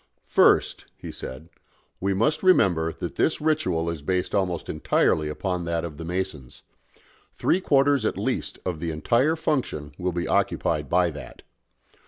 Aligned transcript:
"First," 0.25 0.85
he 0.97 1.11
said, 1.11 1.47
"we 1.99 2.15
must 2.15 2.41
remember 2.41 2.91
that 2.91 3.17
this 3.17 3.39
ritual 3.39 3.87
is 3.87 4.01
based 4.01 4.33
almost 4.33 4.67
entirely 4.67 5.29
upon 5.29 5.63
that 5.65 5.85
of 5.85 5.97
the 5.97 6.03
Masons. 6.05 6.63
Three 7.35 7.61
quarters 7.61 8.03
at 8.03 8.17
least 8.17 8.57
of 8.65 8.79
the 8.79 8.89
entire 8.89 9.35
function 9.35 9.93
will 9.99 10.11
be 10.11 10.27
occupied 10.27 10.89
by 10.89 11.11
that. 11.11 11.43